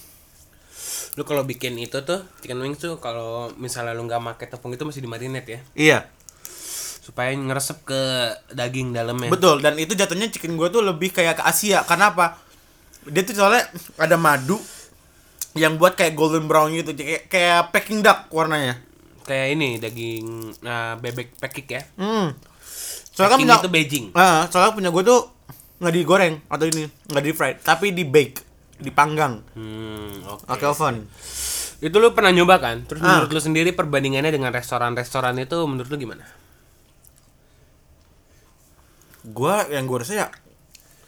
lu 1.16 1.22
kalau 1.28 1.44
bikin 1.44 1.76
itu 1.80 1.96
tuh 2.04 2.24
chicken 2.40 2.60
wings 2.60 2.80
tuh 2.80 3.00
kalau 3.00 3.52
misalnya 3.56 3.96
lu 3.96 4.04
nggak 4.04 4.20
pakai 4.36 4.46
tepung 4.52 4.72
itu 4.72 4.84
masih 4.84 5.00
dimarinate 5.04 5.48
ya? 5.48 5.60
Iya 5.76 5.98
supaya 7.02 7.34
ngeresep 7.34 7.82
ke 7.82 8.00
daging 8.54 8.94
dalamnya. 8.94 9.26
Betul, 9.26 9.58
dan 9.58 9.74
itu 9.74 9.92
jatuhnya 9.92 10.30
chicken 10.30 10.54
gue 10.54 10.70
tuh 10.70 10.86
lebih 10.86 11.10
kayak 11.10 11.42
ke 11.42 11.44
Asia. 11.44 11.82
Karena 11.82 12.14
apa? 12.14 12.38
Dia 13.10 13.26
tuh 13.26 13.34
soalnya 13.34 13.66
ada 13.98 14.14
madu 14.14 14.62
yang 15.58 15.76
buat 15.76 15.98
kayak 15.98 16.14
golden 16.14 16.46
brown 16.46 16.70
gitu, 16.70 16.94
kayak 16.94 17.26
kayak 17.26 17.74
Peking 17.74 18.00
duck 18.00 18.30
warnanya. 18.30 18.78
Kayak 19.26 19.46
ini 19.52 19.68
daging 19.76 20.26
nah, 20.62 20.94
bebek 20.94 21.34
pekik 21.36 21.66
ya. 21.68 21.82
Hmm. 21.98 22.38
Soalnya 23.10 23.30
kan 23.34 23.36
Peking 23.36 23.50
punya, 23.50 23.58
itu 23.58 23.70
Beijing. 23.70 24.06
Ah, 24.14 24.46
soalnya 24.46 24.72
punya 24.72 24.88
gue 24.88 25.02
tuh 25.02 25.20
nggak 25.82 25.92
digoreng 25.92 26.34
atau 26.46 26.64
ini 26.70 26.86
nggak 27.10 27.24
di 27.26 27.32
fried, 27.34 27.56
tapi 27.60 27.90
di 27.90 28.06
bake, 28.06 28.38
dipanggang, 28.78 29.42
Hmm, 29.58 30.22
oke. 30.30 30.46
pakai 30.46 30.66
oven. 30.70 31.10
Itu 31.82 31.98
lu 31.98 32.14
pernah 32.14 32.30
nyoba 32.30 32.62
kan? 32.62 32.86
Terus 32.86 33.02
Ah. 33.02 33.18
menurut 33.18 33.34
lu 33.34 33.40
sendiri 33.42 33.74
perbandingannya 33.74 34.30
dengan 34.30 34.54
restoran-restoran 34.54 35.34
itu 35.42 35.58
menurut 35.66 35.90
lu 35.90 35.98
gimana? 35.98 36.22
Gue 39.22 39.54
yang 39.70 39.86
gue 39.86 39.98
rasa 40.02 40.14
ya 40.14 40.26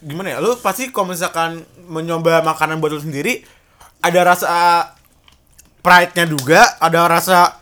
gimana 0.05 0.37
ya? 0.37 0.39
Lu 0.39 0.55
pasti 0.61 0.93
kalau 0.95 1.11
misalkan 1.11 1.65
mencoba 1.89 2.45
makanan 2.47 2.79
buat 2.79 2.95
lu 2.95 3.03
sendiri 3.03 3.43
ada 4.05 4.21
rasa 4.23 4.53
pride-nya 5.81 6.25
juga, 6.29 6.61
ada 6.79 7.09
rasa 7.09 7.59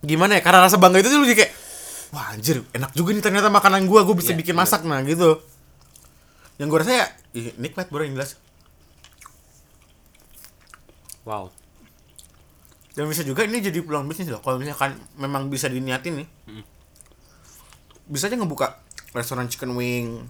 gimana 0.00 0.38
ya? 0.38 0.42
Karena 0.42 0.64
rasa 0.64 0.78
bangga 0.80 1.02
itu 1.02 1.10
tuh 1.10 1.20
lu 1.20 1.26
jadi 1.28 1.44
kayak 1.44 1.52
wah 2.14 2.32
anjir, 2.32 2.64
enak 2.72 2.96
juga 2.96 3.12
nih 3.12 3.20
ternyata 3.20 3.52
makanan 3.52 3.84
gua, 3.84 4.00
gua 4.06 4.16
bisa 4.16 4.32
Iya, 4.32 4.40
bikin 4.40 4.56
bener. 4.56 4.64
masak 4.64 4.80
nah 4.88 5.02
gitu. 5.04 5.42
Yang 6.56 6.66
gue 6.72 6.78
rasa 6.80 6.92
ya 6.94 7.06
ih, 7.36 7.52
nikmat 7.60 7.86
bro 7.92 8.02
yang 8.02 8.16
jelas. 8.16 8.34
Wow. 11.28 11.52
Dan 12.96 13.06
bisa 13.06 13.22
juga 13.22 13.44
ini 13.46 13.60
jadi 13.62 13.78
peluang 13.84 14.08
bisnis 14.08 14.32
loh. 14.32 14.40
Kalau 14.42 14.58
misalkan 14.58 14.96
memang 15.20 15.46
bisa 15.52 15.68
diniatin 15.70 16.24
nih 16.24 16.28
bisa 18.08 18.26
aja 18.26 18.36
ngebuka 18.40 18.80
restoran 19.12 19.46
chicken 19.46 19.76
wing 19.76 20.24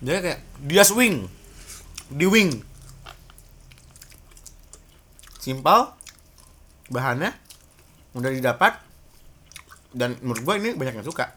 dia 0.00 0.20
kayak 0.20 0.40
dia 0.64 0.84
swing 0.84 1.28
di 2.12 2.26
wing 2.28 2.60
simpel 5.40 5.92
bahannya 6.88 7.32
mudah 8.16 8.32
didapat 8.32 8.80
dan 9.96 10.16
menurut 10.24 10.42
gue 10.42 10.54
ini 10.60 10.70
banyak 10.76 11.00
yang 11.00 11.06
suka 11.06 11.32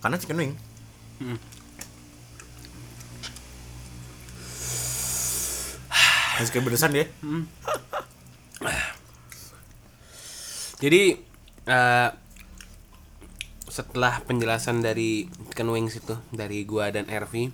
karena 0.00 0.16
chicken 0.16 0.38
wing 0.38 0.52
hmm. 1.20 1.38
kayak 6.40 6.56
kepedesan 6.56 6.96
dia. 6.96 7.04
Hmm. 7.20 7.44
Jadi 10.80 11.14
eh, 11.68 12.10
setelah 13.70 14.18
penjelasan 14.26 14.82
dari 14.82 15.30
Chicken 15.52 15.70
Wings 15.70 15.94
itu 16.00 16.16
dari 16.34 16.66
gua 16.66 16.90
dan 16.90 17.06
RV 17.06 17.52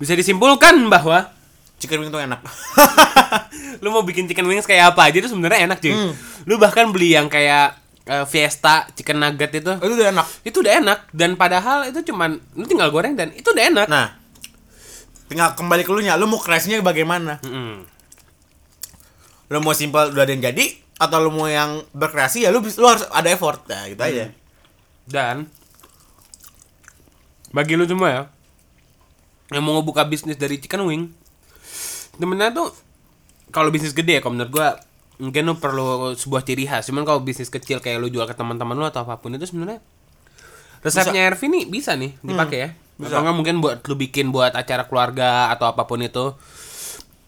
bisa 0.00 0.18
disimpulkan 0.18 0.90
bahwa 0.90 1.30
Chicken 1.82 1.98
wing 1.98 2.14
itu 2.14 2.20
enak. 2.22 2.38
lu 3.82 3.90
mau 3.90 4.06
bikin 4.06 4.30
chicken 4.30 4.46
wings 4.46 4.70
kayak 4.70 4.94
apa 4.94 5.10
aja 5.10 5.18
itu 5.18 5.26
sebenarnya 5.26 5.66
enak 5.66 5.82
cuy. 5.82 6.14
Lu 6.46 6.54
bahkan 6.54 6.94
beli 6.94 7.18
yang 7.18 7.26
kayak 7.26 7.74
eh, 8.06 8.22
Fiesta 8.22 8.86
chicken 8.94 9.18
nugget 9.18 9.50
itu. 9.50 9.66
itu 9.82 9.94
udah 9.98 10.14
enak. 10.14 10.26
Itu 10.46 10.62
udah 10.62 10.78
enak 10.78 10.98
dan 11.10 11.34
padahal 11.34 11.90
itu 11.90 12.06
cuman 12.06 12.38
lu 12.54 12.70
tinggal 12.70 12.94
goreng 12.94 13.18
dan 13.18 13.34
itu 13.34 13.50
udah 13.50 13.64
enak. 13.66 13.86
Nah, 13.90 14.14
tinggal 15.26 15.58
kembali 15.58 15.82
ke 15.82 15.90
lu 15.90 16.06
nya, 16.06 16.14
lu 16.14 16.30
mau 16.30 16.38
kreasinya 16.38 16.78
bagaimana? 16.86 17.42
Mm-mm. 17.42 17.82
Lu 19.50 19.58
mau 19.58 19.74
simpel 19.74 20.14
udah 20.14 20.22
ada 20.22 20.30
yang 20.30 20.54
jadi 20.54 20.64
atau 21.02 21.18
lu 21.18 21.34
mau 21.34 21.50
yang 21.50 21.82
berkreasi 21.90 22.46
ya 22.46 22.54
lu 22.54 22.62
bis- 22.62 22.78
lu 22.78 22.86
harus 22.86 23.02
ada 23.10 23.26
effort. 23.26 23.66
Nah, 23.66 23.90
gitu 23.90 23.98
aja. 23.98 24.30
Dan 25.02 25.50
bagi 27.50 27.74
lu 27.74 27.84
semua 27.84 28.08
ya 28.08 28.22
yang 29.52 29.66
mau 29.66 29.76
ngebuka 29.76 30.08
bisnis 30.08 30.38
dari 30.40 30.56
chicken 30.56 30.86
wing, 30.88 31.02
sebenarnya 32.16 32.56
tuh 32.56 32.72
kalau 33.52 33.68
bisnis 33.68 33.92
gede 33.92 34.16
ya, 34.16 34.20
kalau 34.24 34.32
menurut 34.38 34.48
gua 34.54 34.68
mungkin 35.20 35.44
lu 35.44 35.54
perlu 35.60 36.16
sebuah 36.16 36.40
ciri 36.40 36.64
khas. 36.64 36.88
Cuman 36.88 37.04
kalau 37.04 37.20
bisnis 37.20 37.52
kecil 37.52 37.82
kayak 37.84 38.00
lu 38.00 38.08
jual 38.08 38.24
ke 38.24 38.32
teman-teman 38.32 38.72
lu 38.72 38.86
atau 38.88 39.04
apa 39.04 39.20
pun 39.20 39.34
itu 39.36 39.44
sebenarnya 39.44 39.82
resepnya 40.82 41.30
RV 41.30 41.42
nih 41.46 41.64
bisa 41.68 41.92
nih 41.94 42.16
dipakai 42.24 42.58
ya. 42.58 42.68
bisa. 42.96 43.20
Atau 43.20 43.34
mungkin 43.36 43.60
buat 43.60 43.84
lu 43.84 43.94
bikin 43.94 44.32
buat 44.32 44.56
acara 44.56 44.88
keluarga 44.88 45.52
atau 45.52 45.68
apa 45.68 45.84
pun 45.84 46.00
itu. 46.00 46.32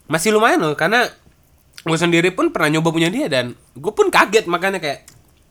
Masih 0.09 0.33
lumayan 0.33 0.65
loh 0.65 0.75
karena 0.75 1.05
gue 1.85 1.99
sendiri 2.01 2.33
pun 2.33 2.49
pernah 2.49 2.81
nyoba 2.81 2.89
punya 2.91 3.13
dia 3.13 3.29
dan 3.29 3.53
gue 3.77 3.93
pun 3.93 4.09
kaget 4.09 4.49
makanya 4.49 4.81
kayak 4.81 5.05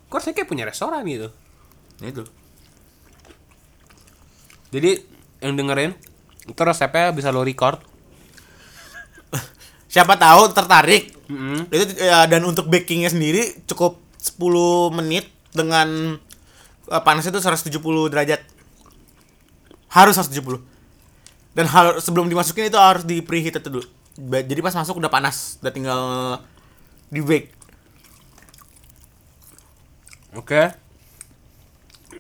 kok 0.10 0.22
saya 0.22 0.34
kayak 0.34 0.50
punya 0.50 0.66
restoran 0.66 1.06
gitu. 1.06 1.30
Nah, 2.02 2.08
itu. 2.10 2.24
Jadi 4.74 4.92
yang 5.46 5.54
dengerin 5.54 5.94
itu 6.50 6.62
resepnya 6.66 7.14
bisa 7.14 7.30
lo 7.30 7.46
record. 7.46 7.78
Siapa 9.94 10.18
tahu 10.18 10.50
tertarik. 10.54 11.14
Mm-mm. 11.30 11.70
Itu 11.70 11.84
ya, 12.02 12.26
dan 12.26 12.42
untuk 12.50 12.68
bakingnya 12.68 13.14
sendiri 13.14 13.62
cukup 13.70 14.02
10 14.18 14.98
menit 14.98 15.30
dengan 15.54 16.18
eh, 16.90 17.02
panasnya 17.06 17.34
itu 17.38 17.42
170 17.42 17.78
derajat. 18.10 18.42
Harus 19.94 20.18
170. 20.18 20.62
Dan 21.54 21.70
hal 21.70 22.02
sebelum 22.02 22.26
dimasukin 22.26 22.74
itu 22.74 22.78
harus 22.82 23.06
di 23.06 23.22
preheat 23.22 23.62
itu 23.62 23.70
dulu. 23.70 23.86
Jadi 24.20 24.62
pas 24.62 24.76
masuk 24.78 25.02
udah 25.02 25.10
panas, 25.10 25.58
udah 25.64 25.74
tinggal 25.74 26.02
di 27.10 27.22
bake. 27.22 27.50
Oke. 30.38 30.74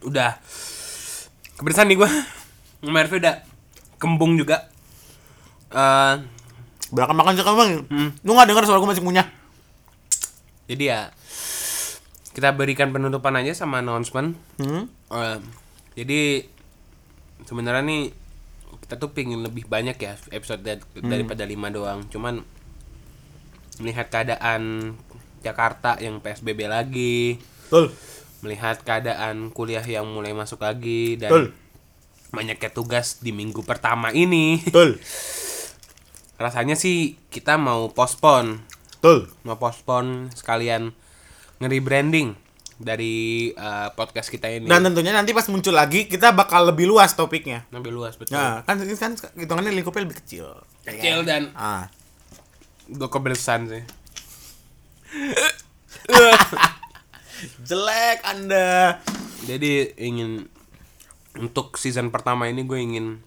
Udah. 0.05 0.38
Kepedesan 1.57 1.89
nih 1.89 1.97
gua. 2.01 2.09
Sama 2.81 3.05
RV 3.05 3.13
udah 3.21 3.35
kembung 4.01 4.35
juga. 4.35 4.69
Eh, 5.73 6.15
Belakang 6.93 7.17
makan 7.17 7.33
sekarang 7.33 7.57
bang. 7.57 7.71
Hmm. 7.89 8.09
Lu 8.21 8.38
nggak 8.38 8.53
dengar 8.53 8.63
suara 8.69 8.77
gue 8.77 8.91
masih 8.93 9.05
ngunyah? 9.05 9.27
jadi 10.63 10.83
ya 10.89 11.01
kita 12.31 12.55
berikan 12.55 12.89
penutupan 12.95 13.35
aja 13.35 13.51
sama 13.53 13.81
announcement. 13.83 14.38
Hmm? 14.62 14.89
Eh, 15.12 15.38
jadi 15.97 16.47
sebenarnya 17.45 17.83
nih 17.83 18.03
kita 18.93 19.09
tuh 19.09 19.17
pingin 19.17 19.41
lebih 19.41 19.65
banyak 19.65 19.97
ya 19.97 20.13
episode 20.29 20.62
da- 20.62 20.77
daripada 21.01 21.41
lima 21.49 21.73
doang. 21.73 22.06
Cuman 22.13 22.45
melihat 23.82 24.06
keadaan 24.13 24.93
Jakarta 25.41 25.97
yang 25.97 26.21
PSBB 26.21 26.69
lagi, 26.69 27.41
Betul. 27.73 27.89
melihat 28.45 28.86
keadaan 28.86 29.49
kuliah 29.49 29.82
yang 29.82 30.06
mulai 30.06 30.29
masuk 30.38 30.62
lagi 30.62 31.17
dan 31.17 31.34
Betul. 31.34 31.45
banyaknya 32.38 32.69
tugas 32.69 33.17
di 33.17 33.34
minggu 33.34 33.65
pertama 33.65 34.13
ini. 34.13 34.62
Betul. 34.62 35.01
Rasanya 36.45 36.77
sih 36.77 37.17
kita 37.34 37.58
mau 37.58 37.89
postpone, 37.89 38.62
Betul. 39.01 39.34
mau 39.41 39.58
postpone 39.58 40.29
sekalian 40.38 40.93
nge-rebranding 41.58 42.38
dari 42.77 43.49
eh, 43.51 43.88
podcast 43.93 44.27
kita 44.27 44.49
ini. 44.49 44.65
Dan 44.65 44.83
tentunya 44.83 45.12
nanti 45.12 45.31
pas 45.31 45.45
muncul 45.47 45.71
lagi 45.71 46.05
kita 46.05 46.31
bakal 46.31 46.69
lebih 46.69 46.86
luas 46.86 47.13
topiknya. 47.13 47.65
lebih 47.69 47.93
luas 47.93 48.17
betul. 48.17 48.33
Nah, 48.33 48.62
kan 48.63 48.79
kan 48.81 49.12
hitungannya 49.38 49.71
lingkupnya 49.71 50.03
lebih 50.05 50.19
kecil. 50.23 50.45
Kecil 50.83 51.23
dan 51.23 51.51
Ah. 51.53 51.88
gue 52.83 53.07
kebersan 53.07 53.69
sih. 53.69 53.83
Jelek 57.67 58.19
Anda. 58.23 58.99
Jadi 59.43 59.91
ingin 59.99 60.47
untuk 61.36 61.75
season 61.75 62.12
pertama 62.12 62.47
ini 62.47 62.63
gue 62.63 62.79
ingin 62.79 63.19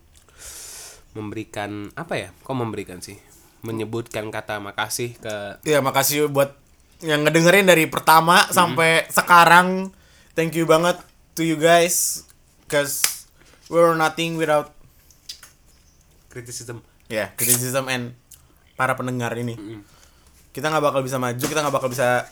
memberikan 1.12 1.92
apa 1.96 2.14
ya? 2.16 2.28
Kok 2.44 2.56
memberikan 2.56 3.00
sih? 3.00 3.16
Menyebutkan 3.64 4.28
kata 4.28 4.60
makasih 4.60 5.16
ke 5.16 5.60
Ya, 5.64 5.80
makasih 5.80 6.28
buat 6.28 6.56
yang 7.04 7.24
ngedengerin 7.26 7.68
dari 7.68 7.84
pertama 7.90 8.46
sampai 8.48 9.08
sekarang. 9.12 9.92
Thank 10.36 10.56
you 10.56 10.68
banget 10.68 11.00
to 11.36 11.42
you 11.44 11.56
guys 11.56 12.24
cause 12.68 13.26
we're 13.68 13.96
nothing 13.96 14.36
without 14.36 14.72
criticism. 16.28 16.84
ya 17.06 17.30
criticism 17.38 17.86
and 17.86 18.18
para 18.74 18.98
pendengar 18.98 19.32
ini. 19.38 19.56
Kita 20.52 20.68
nggak 20.68 20.84
bakal 20.84 21.00
bisa 21.04 21.16
maju, 21.16 21.44
kita 21.44 21.60
nggak 21.62 21.74
bakal 21.74 21.88
bisa 21.88 22.26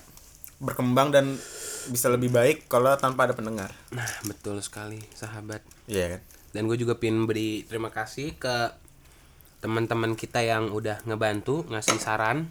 berkembang 0.59 1.12
dan 1.12 1.37
bisa 1.88 2.09
lebih 2.09 2.33
baik 2.33 2.68
kalau 2.68 2.92
tanpa 2.96 3.29
ada 3.29 3.35
pendengar. 3.37 3.72
Nah, 3.92 4.09
betul 4.24 4.61
sekali, 4.64 5.00
sahabat. 5.12 5.61
Iya 5.85 6.16
kan? 6.16 6.20
Dan 6.55 6.70
gue 6.70 6.79
juga 6.79 6.96
pengen 6.96 7.27
beri 7.27 7.66
terima 7.66 7.90
kasih 7.90 8.38
ke 8.38 8.72
teman-teman 9.61 10.14
kita 10.14 10.44
yang 10.44 10.70
udah 10.72 11.03
ngebantu 11.09 11.64
ngasih 11.68 11.98
saran. 12.00 12.48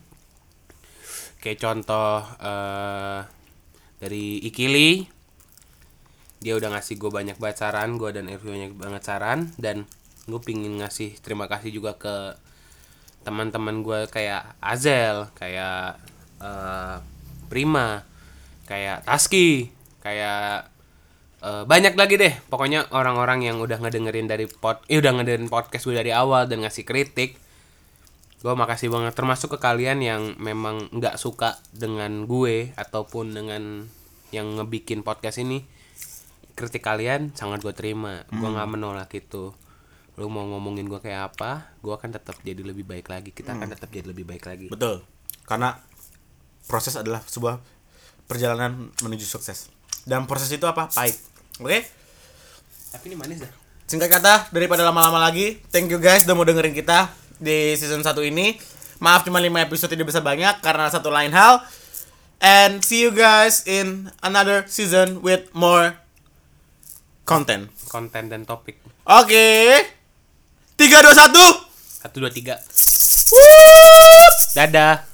Kayak 1.44 1.60
contoh 1.60 2.24
eh, 2.40 3.20
dari 4.00 4.40
Ikili, 4.48 5.04
dia 6.40 6.56
udah 6.56 6.72
ngasih 6.72 6.96
gue 6.96 7.12
banyak 7.12 7.36
banget 7.36 7.68
saran, 7.68 8.00
gue 8.00 8.16
dan 8.16 8.32
banyak 8.32 8.80
banget 8.80 9.04
saran, 9.04 9.52
dan 9.60 9.84
gue 10.24 10.40
pingin 10.40 10.80
ngasih 10.80 11.20
terima 11.20 11.52
kasih 11.52 11.76
juga 11.76 12.00
ke 12.00 12.40
teman-teman 13.28 13.84
gue 13.84 14.08
kayak 14.08 14.56
Azel, 14.64 15.28
kayak 15.36 16.00
eh, 16.40 16.98
Prima, 17.52 18.08
kayak 18.64 19.04
Taski, 19.04 19.68
kayak 20.00 20.72
eh, 21.44 21.64
banyak 21.68 22.00
lagi 22.00 22.16
deh. 22.16 22.34
Pokoknya 22.48 22.88
orang-orang 22.96 23.44
yang 23.44 23.60
udah 23.60 23.84
ngedengerin 23.84 24.32
dari 24.32 24.48
pod, 24.48 24.80
eh 24.88 24.96
udah 24.96 25.12
ngedengerin 25.12 25.52
podcast 25.52 25.92
gue 25.92 25.96
dari 26.00 26.16
awal 26.16 26.48
dan 26.48 26.64
ngasih 26.64 26.88
kritik. 26.88 27.43
Gue 28.44 28.52
makasih 28.60 28.92
banget 28.92 29.16
termasuk 29.16 29.56
ke 29.56 29.60
kalian 29.64 30.04
yang 30.04 30.36
memang 30.36 30.92
nggak 30.92 31.16
suka 31.16 31.64
dengan 31.72 32.28
gue 32.28 32.76
ataupun 32.76 33.32
dengan 33.32 33.88
yang 34.36 34.60
ngebikin 34.60 35.00
podcast 35.00 35.40
ini. 35.40 35.64
Kritik 36.52 36.84
kalian 36.84 37.32
sangat 37.40 37.64
gue 37.64 37.72
terima. 37.72 38.28
Gue 38.28 38.52
nggak 38.52 38.68
menolak 38.68 39.08
itu. 39.16 39.56
Lu 40.20 40.28
mau 40.28 40.44
ngomongin 40.44 40.92
gue 40.92 41.00
kayak 41.00 41.34
apa, 41.34 41.72
gue 41.80 41.96
akan 41.96 42.20
tetap 42.20 42.36
jadi 42.44 42.68
lebih 42.68 42.84
baik 42.84 43.08
lagi. 43.08 43.32
Kita 43.32 43.56
akan 43.56 43.80
tetap 43.80 43.88
jadi 43.88 44.12
lebih 44.12 44.28
baik 44.28 44.44
lagi. 44.44 44.68
Betul. 44.68 45.08
Karena 45.48 45.80
proses 46.68 47.00
adalah 47.00 47.24
sebuah 47.24 47.64
perjalanan 48.28 48.92
menuju 49.00 49.24
sukses. 49.24 49.72
Dan 50.04 50.28
proses 50.28 50.52
itu 50.52 50.68
apa? 50.68 50.92
Pahit. 50.92 51.16
Oke? 51.64 51.80
Tapi 52.92 53.04
ini 53.08 53.16
manis 53.16 53.40
dah. 53.40 53.54
Singkat 53.88 54.10
kata, 54.20 54.34
daripada 54.52 54.84
lama-lama 54.84 55.32
lagi, 55.32 55.64
thank 55.72 55.88
you 55.88 55.98
guys 55.98 56.28
udah 56.28 56.36
mau 56.36 56.44
dengerin 56.44 56.76
kita 56.76 57.23
di 57.40 57.74
season 57.78 58.06
1 58.06 58.30
ini. 58.30 58.58
Maaf 59.04 59.26
cuma 59.28 59.42
5 59.42 59.50
episode 59.66 59.92
tidak 59.94 60.10
bisa 60.10 60.22
banyak 60.24 60.60
karena 60.64 60.90
satu 60.90 61.14
lain 61.14 61.34
hal. 61.34 61.62
And 62.44 62.84
see 62.84 63.08
you 63.08 63.16
guys 63.16 63.64
in 63.64 64.12
another 64.20 64.68
season 64.68 65.24
with 65.24 65.48
more 65.56 65.96
content. 67.24 67.72
Konten 67.88 68.28
dan 68.28 68.44
topik. 68.44 68.80
Oke. 69.08 69.80
3 70.76 70.90
2 70.92 71.16
1. 71.16 71.74
Satu 72.04 72.20
dua 72.20 72.28
tiga. 72.28 72.60
Woo! 73.32 74.28
Dadah. 74.60 75.13